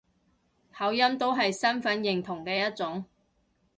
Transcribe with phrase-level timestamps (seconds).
[0.75, 3.05] 口音都係身份認同嘅一種